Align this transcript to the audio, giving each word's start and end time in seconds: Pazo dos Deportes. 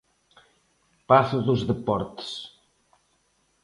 Pazo 1.09 1.37
dos 1.47 1.61
Deportes. 1.71 2.31